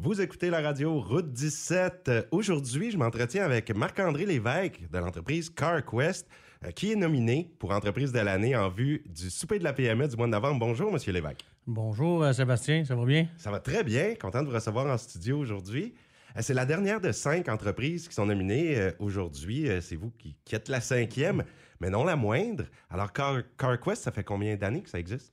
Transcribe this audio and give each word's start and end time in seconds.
Vous 0.00 0.20
écoutez 0.20 0.48
la 0.50 0.60
radio 0.60 1.00
Route 1.00 1.32
17. 1.32 2.08
Euh, 2.08 2.22
Aujourd'hui, 2.30 2.90
je 2.92 2.96
m'entretiens 2.98 3.44
avec 3.44 3.74
Marc-André 3.74 4.26
Lévesque 4.26 4.80
de 4.90 4.98
l'entreprise 4.98 5.50
CarQuest, 5.50 6.26
euh, 6.64 6.70
qui 6.70 6.92
est 6.92 6.96
nominé 6.96 7.50
pour 7.58 7.72
entreprise 7.72 8.12
de 8.12 8.20
l'année 8.20 8.54
en 8.56 8.68
vue 8.68 9.02
du 9.08 9.28
souper 9.28 9.58
de 9.58 9.64
la 9.64 9.72
PME 9.72 10.06
du 10.06 10.16
mois 10.16 10.26
de 10.26 10.32
novembre. 10.32 10.60
Bonjour, 10.60 10.92
Monsieur 10.92 11.12
Lévesque. 11.12 11.44
Bonjour 11.66 12.22
euh, 12.22 12.32
Sébastien, 12.32 12.84
ça 12.84 12.94
va 12.94 13.04
bien? 13.04 13.26
Ça 13.36 13.50
va 13.50 13.58
très 13.58 13.82
bien. 13.82 14.14
Content 14.14 14.42
de 14.42 14.48
vous 14.48 14.54
recevoir 14.54 14.86
en 14.86 14.96
studio 14.98 15.36
aujourd'hui. 15.38 15.94
Euh, 16.36 16.40
C'est 16.42 16.54
la 16.54 16.64
dernière 16.64 17.00
de 17.00 17.10
cinq 17.10 17.48
entreprises 17.48 18.06
qui 18.06 18.14
sont 18.14 18.26
nominées 18.26 18.90
aujourd'hui. 19.00 19.66
C'est 19.80 19.96
vous 19.96 20.12
qui, 20.16 20.36
qui 20.44 20.54
êtes 20.54 20.68
la 20.68 20.80
cinquième, 20.80 21.42
mais 21.80 21.90
non 21.90 22.04
la 22.04 22.14
moindre. 22.14 22.64
Alors, 22.88 23.12
Car- 23.12 23.42
CarQuest, 23.58 24.04
ça 24.04 24.12
fait 24.12 24.24
combien 24.24 24.54
d'années 24.54 24.82
que 24.82 24.90
ça 24.90 25.00
existe? 25.00 25.32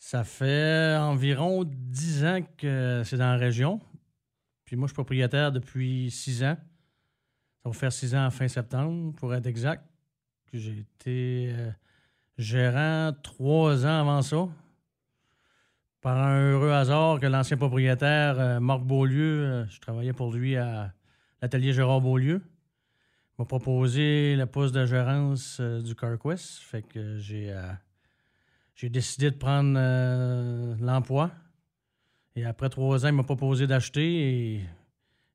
Ça 0.00 0.22
fait 0.22 0.96
environ 0.96 1.64
10 1.66 2.24
ans 2.24 2.38
que 2.56 3.02
c'est 3.04 3.16
dans 3.16 3.32
la 3.32 3.36
région. 3.36 3.80
Puis 4.68 4.76
moi, 4.76 4.86
je 4.86 4.90
suis 4.90 4.96
propriétaire 4.96 5.50
depuis 5.50 6.10
6 6.10 6.44
ans. 6.44 6.58
Ça 7.62 7.70
va 7.70 7.72
faire 7.72 7.90
6 7.90 8.14
ans 8.14 8.26
en 8.26 8.30
fin 8.30 8.48
septembre, 8.48 9.14
pour 9.14 9.34
être 9.34 9.46
exact. 9.46 9.82
J'ai 10.52 10.80
été 10.80 11.54
euh, 11.56 11.70
gérant 12.36 13.14
3 13.22 13.86
ans 13.86 14.00
avant 14.00 14.20
ça. 14.20 14.46
Par 16.02 16.18
un 16.18 16.50
heureux 16.50 16.70
hasard 16.70 17.18
que 17.18 17.24
l'ancien 17.24 17.56
propriétaire, 17.56 18.38
euh, 18.38 18.60
Marc 18.60 18.82
Beaulieu, 18.82 19.42
euh, 19.42 19.66
je 19.70 19.80
travaillais 19.80 20.12
pour 20.12 20.34
lui 20.34 20.58
à 20.58 20.92
l'atelier 21.40 21.72
Gérard 21.72 22.02
Beaulieu, 22.02 22.42
m'a 23.38 23.46
proposé 23.46 24.36
le 24.36 24.44
poste 24.44 24.74
de 24.74 24.84
gérance 24.84 25.62
du 25.62 25.94
CarQuest. 25.94 26.58
Fait 26.58 26.82
que 26.82 27.16
j'ai... 27.16 27.58
j'ai 28.74 28.90
décidé 28.90 29.30
de 29.30 29.36
prendre 29.36 29.78
l'emploi. 30.78 31.30
Et 32.38 32.44
après 32.44 32.68
trois 32.68 33.04
ans, 33.04 33.08
il 33.08 33.14
m'a 33.14 33.24
proposé 33.24 33.66
d'acheter. 33.66 34.54
Et, 34.54 34.60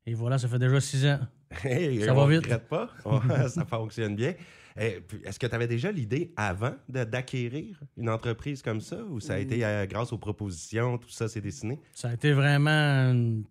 et 0.06 0.14
voilà, 0.14 0.38
ça 0.38 0.48
fait 0.48 0.58
déjà 0.58 0.80
six 0.80 1.04
ans. 1.06 1.20
Hey, 1.62 2.02
Ça 2.02 2.12
on 2.12 2.16
va 2.16 2.26
vite. 2.26 2.42
regrette 2.44 2.66
pas. 2.68 2.90
ça 3.48 3.64
fonctionne 3.64 4.16
bien. 4.16 4.34
Eh, 4.76 5.00
Est-ce 5.24 5.38
que 5.38 5.46
tu 5.46 5.54
avais 5.54 5.68
déjà 5.68 5.92
l'idée 5.92 6.32
avant 6.36 6.74
d'acquérir 6.88 7.80
une 7.96 8.08
entreprise 8.10 8.60
comme 8.60 8.80
ça 8.80 9.04
ou 9.04 9.20
ça 9.20 9.34
a 9.34 9.38
été 9.38 9.64
euh, 9.64 9.86
grâce 9.86 10.12
aux 10.12 10.18
propositions, 10.18 10.98
tout 10.98 11.10
ça 11.10 11.28
s'est 11.28 11.40
dessiné? 11.40 11.78
Ça 11.92 12.08
a 12.08 12.14
été 12.14 12.32
vraiment. 12.32 12.70
une- 13.12 13.44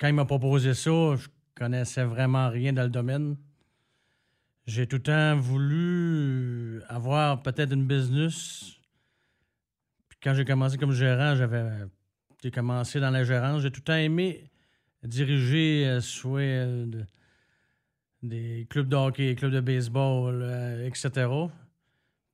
Quand 0.00 0.08
il 0.08 0.14
m'a 0.14 0.24
proposé 0.24 0.74
ça, 0.74 1.14
je 1.16 1.28
connaissais 1.54 2.02
vraiment 2.04 2.48
rien 2.48 2.72
dans 2.72 2.82
le 2.82 2.88
domaine. 2.90 3.36
J'ai 4.66 4.88
tout 4.88 4.96
le 4.96 5.02
temps 5.02 5.36
voulu 5.36 6.82
avoir 6.88 7.42
peut-être 7.42 7.72
une 7.72 7.86
business. 7.86 8.72
Puis 10.08 10.18
quand 10.20 10.34
j'ai 10.34 10.44
commencé 10.44 10.76
comme 10.78 10.90
gérant, 10.92 11.36
j'avais. 11.36 11.62
J'ai 12.42 12.50
commencé 12.50 13.00
dans 13.00 13.10
la 13.10 13.24
gérance. 13.24 13.62
J'ai 13.62 13.70
tout 13.70 13.80
le 13.80 13.84
temps 13.84 13.94
aimé 13.96 14.50
diriger 15.02 15.86
euh, 15.86 16.00
soit 16.00 16.40
euh, 16.40 16.86
de- 16.86 17.04
des 18.22 18.66
clubs 18.68 18.88
de 18.88 18.96
hockey, 18.96 19.34
clubs 19.36 19.52
de 19.52 19.60
baseball, 19.60 20.40
euh, 20.42 20.86
etc. 20.86 21.28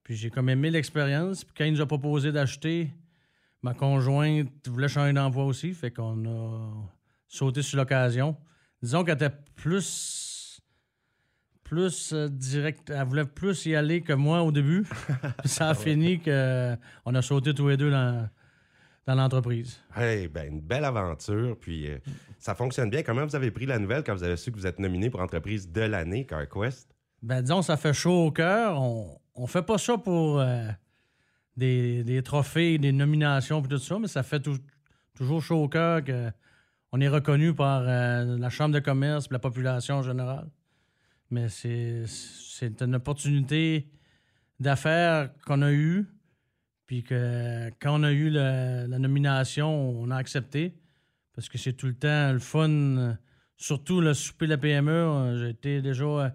Puis 0.03 0.17
j'ai 0.17 0.31
comme 0.31 0.49
aimé 0.49 0.71
l'expérience. 0.71 1.45
Puis 1.45 1.55
quand 1.57 1.65
il 1.65 1.73
nous 1.75 1.81
a 1.81 1.87
proposé 1.87 2.33
d'acheter, 2.33 2.91
ma 3.63 3.75
conjointe 3.75 4.49
voulait 4.69 4.89
changer 4.89 5.13
d'emploi 5.13 5.45
aussi, 5.45 5.73
fait 5.75 5.91
qu'on 5.91 6.25
a 6.27 6.89
sauté 7.29 7.63
sur 7.63 7.77
l'occasion. 7.79 8.37
Disons 8.83 9.05
qu'elle 9.05 9.15
était 9.17 9.31
plus. 9.55 10.61
plus 11.63 12.13
euh, 12.13 12.29
direct. 12.29 12.91
Elle 12.91 13.07
voulait 13.07 13.25
plus 13.27 13.67
y 13.67 13.77
aller 13.77 14.01
que 14.03 14.13
moi 14.13 14.43
au 14.43 14.51
début. 14.53 14.83
Puis 15.41 15.49
ça 15.49 15.69
a 15.71 15.75
fini 15.75 16.21
que 16.21 16.77
on 17.05 17.15
a 17.15 17.23
sauté 17.23 17.55
tous 17.55 17.69
les 17.69 17.77
deux 17.77 17.91
dans, 17.91 18.29
dans 19.07 19.15
l'entreprise. 19.15 19.81
Hey, 19.97 20.29
ben, 20.29 20.49
une 20.55 20.61
belle 20.61 20.85
aventure. 20.85 21.57
Puis 21.61 21.91
euh, 21.91 21.99
ça 22.39 22.55
fonctionne 22.55 22.91
bien. 22.91 23.03
Comment 23.03 23.25
vous 23.27 23.35
avez 23.37 23.51
pris 23.51 23.67
la 23.67 23.79
nouvelle 23.79 24.03
quand 24.05 24.15
vous 24.15 24.23
avez 24.25 24.37
su 24.37 24.51
que 24.53 24.57
vous 24.57 24.67
êtes 24.67 24.79
nominé 24.79 25.11
pour 25.11 25.21
entreprise 25.21 25.71
de 25.71 25.81
l'année, 25.83 26.25
CarQuest? 26.27 26.95
Ben, 27.23 27.43
disons, 27.43 27.63
ça 27.63 27.77
fait 27.77 27.93
chaud 27.93 28.27
au 28.27 28.31
cœur. 28.33 28.81
On, 28.81 29.19
on 29.35 29.47
fait 29.47 29.63
pas 29.63 29.79
ça 29.79 29.99
pour 29.99 30.41
euh, 30.41 30.67
des, 31.57 32.05
des 32.05 32.23
trophées, 32.23 32.79
des 32.79 32.93
nominations 32.93 33.63
et 33.63 33.69
tout 33.69 33.79
ça, 33.79 33.99
mais 33.99 34.09
ça 34.09 34.23
fait 34.23 34.41
tou- 34.41 34.59
toujours 35.15 35.43
chaud 35.43 35.63
au 35.65 35.69
cœur 35.69 36.03
que 36.05 36.31
on 36.95 37.01
est 37.01 37.09
reconnu 37.09 37.55
par 37.55 37.83
euh, 37.87 38.37
la 38.39 38.51
Chambre 38.51 38.75
de 38.75 38.81
commerce 38.81 39.25
et 39.27 39.33
la 39.33 39.39
population 39.39 39.97
en 39.97 40.03
général. 40.03 40.47
Mais 41.31 41.49
c'est, 41.49 42.05
c'est 42.07 42.83
une 42.83 42.95
opportunité 42.97 43.89
d'affaires 44.61 45.31
qu'on 45.47 45.63
a 45.63 45.73
eue, 45.73 46.07
puis 46.93 47.03
que 47.03 47.71
quand 47.81 47.99
on 47.99 48.03
a 48.03 48.13
eu 48.13 48.29
la 48.29 48.87
nomination, 48.99 49.99
on 49.99 50.11
a 50.11 50.17
accepté, 50.17 50.75
parce 51.35 51.49
que 51.49 51.57
c'est 51.57 51.73
tout 51.73 51.87
le 51.87 51.95
temps 51.95 52.31
le 52.35 52.39
fun, 52.39 52.69
euh, 52.69 53.15
surtout 53.57 54.03
le 54.03 54.13
souper 54.13 54.45
de 54.45 54.51
la 54.51 54.59
PME. 54.59 54.91
euh, 54.93 55.39
J'ai 55.39 55.49
été 55.49 55.81
déjà... 55.81 56.05
euh, 56.05 56.29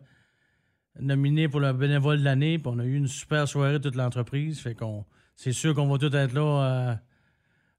nominé 1.00 1.48
pour 1.48 1.60
le 1.60 1.72
bénévole 1.74 2.18
de 2.18 2.24
l'année, 2.24 2.58
puis 2.58 2.72
on 2.74 2.80
a 2.80 2.84
eu 2.86 2.96
une 2.96 3.08
super 3.08 3.48
soirée 3.48 3.80
toute 3.80 3.94
l'entreprise. 3.94 4.60
Fait 4.60 4.74
qu'on 4.74 5.06
c'est 5.36 5.52
sûr 5.52 5.76
qu'on 5.76 5.88
va 5.88 6.00
tous 6.00 6.12
être 6.16 6.34
là 6.34 6.42
euh, 6.42 6.96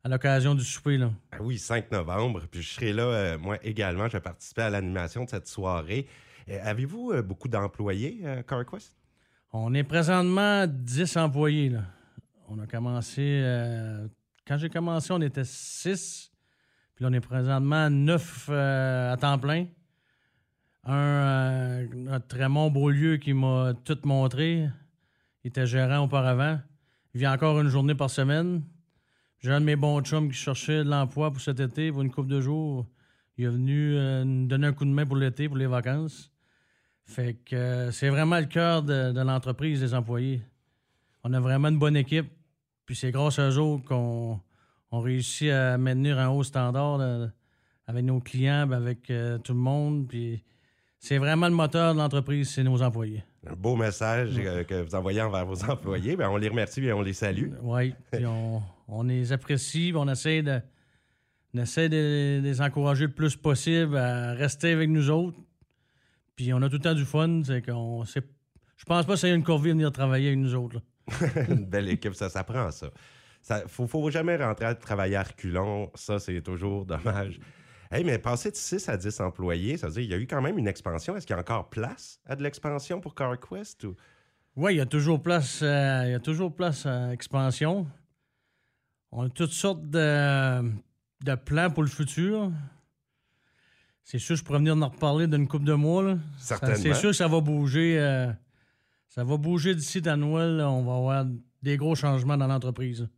à 0.05 0.09
l'occasion 0.09 0.55
du 0.55 0.63
souper. 0.63 0.99
Là. 0.99 1.11
Ah 1.33 1.39
oui, 1.41 1.59
5 1.59 1.91
novembre. 1.91 2.43
Puis 2.49 2.63
je 2.63 2.75
serai 2.75 2.93
là, 2.93 3.03
euh, 3.03 3.39
moi 3.39 3.59
également. 3.65 4.07
Je 4.07 4.13
vais 4.13 4.21
participer 4.21 4.63
à 4.63 4.71
l'animation 4.71 5.25
de 5.25 5.31
cette 5.31 5.49
soirée. 5.49 6.07
Euh, 6.49 6.61
Avez-vous 6.63 7.11
euh, 7.11 7.23
beaucoup 7.23 7.49
d'employés, 7.49 8.23
CarQuest? 8.47 8.95
On 9.53 9.75
est 9.75 9.83
présentement 9.83 10.65
10 10.69 11.17
employés. 11.17 11.71
Là. 11.71 11.83
On 12.49 12.59
a 12.59 12.67
commencé. 12.67 13.43
euh, 13.45 14.09
quand 14.47 14.57
j'ai 14.57 14.71
commencé, 14.71 15.13
on 15.13 15.21
était 15.21 15.45
6. 15.45 16.31
Puis 16.95 17.05
là, 17.05 17.11
on 17.11 17.13
est 17.13 17.21
présentement 17.21 17.91
9 17.91 18.49
à 18.51 19.17
temps 19.21 19.39
plein. 19.39 19.67
Un, 20.85 20.95
euh, 20.95 21.87
notre 21.95 22.37
Raymond 22.37 22.71
Beaulieu 22.71 23.19
qui 23.19 23.35
m'a 23.35 23.75
tout 23.85 23.99
montré. 24.05 24.69
Il 25.45 25.49
était 25.49 25.67
gérant 25.67 26.05
auparavant. 26.05 26.59
Il 27.15 27.21
vient 27.21 27.35
encore 27.35 27.61
une 27.61 27.69
journée 27.69 27.95
par 27.95 28.09
semaine. 28.09 28.63
J'ai 29.41 29.53
un 29.53 29.61
de 29.61 29.67
mes 29.67 29.77
bons 29.77 30.01
chums 30.01 30.29
qui 30.31 30.37
cherchait 30.37 30.83
de 30.83 30.89
l'emploi 30.89 31.31
pour 31.31 31.43
cet 31.43 31.61
été, 31.61 31.93
pour 31.93 32.01
une 32.01 32.11
couple 32.11 32.31
de 32.31 32.41
jours. 32.41 32.87
Il 33.37 33.45
est 33.45 33.49
venu 33.49 33.95
euh, 33.95 34.25
nous 34.25 34.47
donner 34.47 34.69
un 34.69 34.73
coup 34.73 34.87
de 34.87 34.91
main 34.91 35.05
pour 35.05 35.17
l'été, 35.17 35.49
pour 35.49 35.59
les 35.59 35.67
vacances. 35.67 36.33
Fait 37.05 37.35
que 37.35 37.55
euh, 37.55 37.91
c'est 37.91 38.09
vraiment 38.09 38.41
le 38.41 38.47
cœur 38.47 38.83
de, 38.83 39.13
de 39.13 39.21
l'entreprise, 39.21 39.81
des 39.81 39.93
employés. 39.93 40.43
On 41.23 41.33
a 41.35 41.41
vraiment 41.41 41.69
une 41.69 41.79
bonne 41.79 41.97
équipe. 41.97 42.31
Puis 42.89 42.97
c'est 42.97 43.11
grâce 43.11 43.39
à 43.39 43.51
eux 43.51 43.59
autres 43.59 43.85
qu'on 43.85 44.41
on 44.91 45.01
réussit 45.01 45.51
à 45.51 45.77
maintenir 45.77 46.19
un 46.19 46.31
haut 46.31 46.43
standard 46.43 46.99
avec 47.87 48.03
nos 48.03 48.19
clients, 48.19 48.67
ben, 48.67 48.79
avec 48.79 49.11
euh, 49.11 49.37
tout 49.37 49.53
le 49.53 49.59
monde. 49.59 50.09
Puis 50.09 50.43
c'est 50.99 51.19
vraiment 51.19 51.49
le 51.49 51.55
moteur 51.55 51.93
de 51.93 51.99
l'entreprise, 51.99 52.49
c'est 52.49 52.63
nos 52.63 52.81
employés. 52.81 53.23
Un 53.47 53.53
beau 53.53 53.77
message 53.77 54.31
euh, 54.39 54.65
que 54.65 54.81
vous 54.81 54.95
envoyez 54.95 55.21
envers 55.21 55.45
vos 55.45 55.63
employés. 55.71 56.17
Ben, 56.17 56.31
on 56.31 56.39
les 56.39 56.49
remercie 56.49 56.83
et 56.83 56.95
on 56.95 57.03
les 57.03 57.13
salue. 57.13 57.51
Oui, 57.61 57.93
puis 58.11 58.25
on, 58.25 58.63
on 58.89 59.03
les 59.03 59.35
apprécie, 59.35 59.93
on 59.95 60.09
essaie 60.09 60.41
de, 60.41 60.59
on 61.53 61.59
essaie 61.59 61.91
de, 61.91 62.41
les 62.43 62.63
encourager 62.63 63.05
le 63.05 63.13
plus 63.13 63.37
possible 63.37 63.99
à 63.99 64.33
rester 64.33 64.73
avec 64.73 64.89
nous 64.89 65.11
autres. 65.11 65.37
Puis 66.37 66.55
on 66.55 66.63
a 66.63 66.71
tout 66.71 66.77
le 66.77 66.83
temps 66.83 66.95
du 66.95 67.05
fun, 67.05 67.43
c'est 67.45 67.61
qu'on 67.61 68.05
je 68.05 68.85
pense 68.87 69.05
pas 69.05 69.13
que 69.13 69.19
c'est 69.19 69.35
une 69.35 69.43
corvée 69.43 69.69
de 69.69 69.75
venir 69.75 69.93
travailler 69.93 70.29
avec 70.29 70.39
nous 70.39 70.55
autres. 70.55 70.77
là. 70.77 70.81
une 71.49 71.65
belle 71.65 71.89
équipe, 71.89 72.15
ça 72.15 72.29
s'apprend, 72.29 72.71
ça. 72.71 72.89
Ça 73.43 73.63
faut, 73.67 73.87
faut 73.87 74.11
jamais 74.11 74.37
rentrer 74.37 74.67
à 74.67 74.75
travailler 74.75 75.17
à 75.17 75.23
reculons. 75.23 75.91
Ça, 75.95 76.19
c'est 76.19 76.41
toujours 76.43 76.85
dommage. 76.85 77.39
Hey, 77.91 78.05
mais 78.05 78.19
passer 78.19 78.51
de 78.51 78.57
6 78.57 78.89
à 78.89 78.97
10 78.97 79.21
employés, 79.21 79.77
ça 79.79 79.87
veut 79.87 79.93
dire 79.95 80.03
qu'il 80.03 80.11
y 80.11 80.15
a 80.15 80.19
eu 80.19 80.27
quand 80.27 80.43
même 80.43 80.59
une 80.59 80.69
expansion. 80.69 81.17
Est-ce 81.17 81.27
qu'il 81.27 81.35
y 81.35 81.39
a 81.39 81.41
encore 81.41 81.71
place 81.71 82.21
à 82.27 82.37
de 82.37 82.43
l'expansion 82.43 83.01
pour 83.01 83.15
CarQuest? 83.15 83.85
Ou... 83.85 83.97
Oui, 84.57 84.75
il 84.75 84.77
y 84.79 84.81
a 84.81 84.87
toujours 84.87 85.23
place, 85.23 85.61
euh, 85.63 86.03
il 86.07 86.11
y 86.11 86.15
a 86.15 86.21
toujours 86.21 86.55
place 86.55 86.85
à 86.85 87.13
expansion. 87.13 87.87
On 89.11 89.25
a 89.25 89.29
toutes 89.31 89.53
sortes 89.53 89.89
de, 89.89 90.61
de 91.25 91.35
plans 91.37 91.71
pour 91.71 91.83
le 91.83 91.89
futur. 91.89 92.51
C'est 94.05 94.19
sûr, 94.19 94.37
je 94.37 94.45
pourrais 94.45 94.59
venir 94.59 94.77
en 94.77 94.89
reparler 94.89 95.27
d'une 95.27 95.49
couple 95.49 95.65
de 95.65 95.75
mois. 95.75 96.03
là. 96.03 96.19
Certainement. 96.39 96.77
C'est 96.77 96.95
sûr 96.95 97.11
que 97.11 97.17
ça 97.17 97.29
va 97.29 97.41
bouger. 97.41 97.99
euh, 97.99 98.31
ça 99.09 99.25
va 99.25 99.37
bouger 99.37 99.75
d'ici 99.75 100.07
à 100.09 100.17
Noël. 100.17 100.57
là. 100.57 100.71
On 100.71 100.85
va 100.85 100.95
avoir 100.95 101.27
des 101.63 101.77
gros 101.77 101.95
changements 101.95 102.37
dans 102.37 102.47
l'entreprise. 102.47 103.09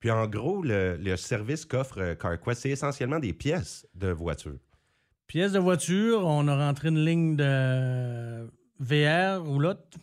Puis 0.00 0.10
en 0.10 0.26
gros, 0.26 0.62
le, 0.62 0.96
le 0.96 1.16
service 1.16 1.64
qu'offre 1.66 2.00
euh, 2.00 2.14
CarQuest, 2.14 2.62
c'est 2.62 2.70
essentiellement 2.70 3.18
des 3.18 3.32
pièces 3.34 3.86
de 3.94 4.08
voiture. 4.08 4.58
Pièces 5.26 5.52
de 5.52 5.58
voiture, 5.58 6.26
on 6.26 6.48
a 6.48 6.56
rentré 6.56 6.88
une 6.88 7.04
ligne 7.04 7.36
de 7.36 8.50
VR 8.80 9.44
roulotte. 9.44 9.96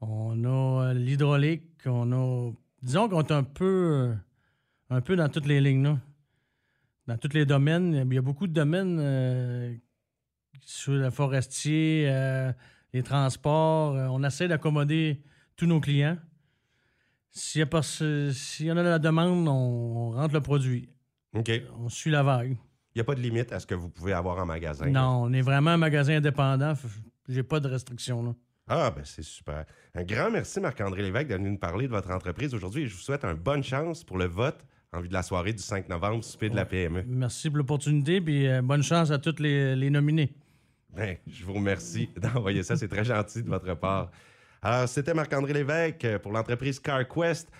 On 0.00 0.44
a 0.44 0.84
euh, 0.90 0.94
l'hydraulique, 0.94 1.82
on 1.86 2.12
a. 2.12 2.52
Disons 2.80 3.08
qu'on 3.08 3.22
est 3.22 3.32
un 3.32 3.42
peu, 3.42 4.14
un 4.90 5.00
peu 5.00 5.16
dans 5.16 5.28
toutes 5.28 5.46
les 5.46 5.60
lignes, 5.60 5.82
là. 5.82 5.98
Dans 7.08 7.18
tous 7.18 7.32
les 7.34 7.44
domaines. 7.44 8.06
Il 8.08 8.14
y 8.14 8.18
a 8.18 8.22
beaucoup 8.22 8.46
de 8.46 8.52
domaines 8.52 8.98
euh, 9.00 9.74
sur 10.60 10.92
le 10.92 11.10
forestier, 11.10 12.06
euh, 12.08 12.52
les 12.92 13.02
transports. 13.02 13.94
euh, 13.96 14.06
on 14.10 14.22
essaie 14.24 14.48
d'accommoder 14.48 15.22
tous 15.56 15.66
nos 15.66 15.80
clients. 15.80 16.18
S'il 17.30 17.60
y, 17.60 17.62
a 17.62 17.66
pas- 17.66 17.82
s'il 17.82 18.66
y 18.66 18.72
en 18.72 18.76
a 18.76 18.82
de 18.82 18.88
la 18.88 18.98
demande, 18.98 19.48
on, 19.48 19.52
on 19.52 20.10
rentre 20.10 20.34
le 20.34 20.40
produit. 20.42 20.88
OK. 21.34 21.50
On 21.78 21.88
suit 21.88 22.10
la 22.10 22.22
vague. 22.22 22.50
Il 22.94 22.98
n'y 22.98 23.00
a 23.00 23.04
pas 23.04 23.14
de 23.14 23.20
limite 23.20 23.52
à 23.52 23.58
ce 23.60 23.66
que 23.66 23.74
vous 23.74 23.88
pouvez 23.88 24.12
avoir 24.12 24.36
en 24.38 24.44
magasin. 24.44 24.86
Non, 24.90 25.22
on 25.24 25.32
est 25.32 25.40
vraiment 25.40 25.70
un 25.70 25.76
magasin 25.78 26.16
indépendant. 26.18 26.74
J'ai 27.26 27.42
pas 27.42 27.58
de 27.58 27.68
restrictions. 27.68 28.22
Là. 28.22 28.34
Ah, 28.68 28.90
ben 28.94 29.02
c'est 29.04 29.22
super. 29.22 29.64
Un 29.94 30.04
grand 30.04 30.30
merci, 30.30 30.60
Marc-André 30.60 31.00
Lévesque, 31.02 31.28
de 31.28 31.38
nous 31.38 31.56
parler 31.56 31.86
de 31.86 31.92
votre 31.92 32.10
entreprise 32.10 32.52
aujourd'hui. 32.54 32.86
Je 32.86 32.94
vous 32.94 33.00
souhaite 33.00 33.24
une 33.24 33.32
bonne 33.34 33.62
chance 33.64 34.04
pour 34.04 34.18
le 34.18 34.26
vote 34.26 34.58
en 34.92 35.00
vue 35.00 35.08
de 35.08 35.14
la 35.14 35.22
soirée 35.22 35.54
du 35.54 35.62
5 35.62 35.88
novembre, 35.88 36.22
souper 36.22 36.50
de 36.50 36.56
la. 36.56 36.66
PME. 36.66 37.04
Merci 37.06 37.48
pour 37.48 37.56
l'opportunité, 37.56 38.20
puis 38.20 38.46
euh, 38.46 38.60
bonne 38.60 38.82
chance 38.82 39.10
à 39.10 39.18
tous 39.18 39.40
les, 39.40 39.74
les 39.74 39.88
nominés. 39.88 40.34
Ben, 40.92 41.16
je 41.26 41.44
vous 41.44 41.54
remercie 41.54 42.10
d'envoyer 42.16 42.62
ça. 42.62 42.76
C'est 42.76 42.88
très 42.88 43.04
gentil 43.04 43.42
de 43.42 43.48
votre 43.48 43.74
part. 43.74 44.10
Alors, 44.60 44.88
c'était 44.88 45.14
Marc-André 45.14 45.52
Lévesque 45.52 46.18
pour 46.18 46.32
l'entreprise 46.32 46.78
CarQuest. 46.78 47.50